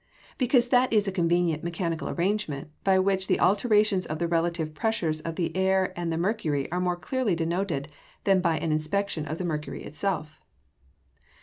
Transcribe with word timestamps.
_Because 0.39 0.69
that 0.69 0.91
is 0.91 1.07
a 1.07 1.11
convenient 1.11 1.63
mechanical 1.63 2.09
arrangement, 2.09 2.71
by 2.83 2.97
which 2.97 3.27
the 3.27 3.39
alterations 3.39 4.07
of 4.07 4.17
the 4.17 4.27
relative 4.27 4.73
pressures 4.73 5.21
of 5.21 5.35
the 5.35 5.55
air 5.55 5.93
and 5.95 6.11
the 6.11 6.17
mercury 6.17 6.67
are 6.71 6.81
_more 6.81 6.99
clearly 6.99 7.35
denoted 7.35 7.87
than 8.23 8.41
by 8.41 8.57
an 8.57 8.71
inspection 8.71 9.27
of 9.27 9.37
the 9.37 9.45
mercury 9.45 9.83
itself. 9.83 10.39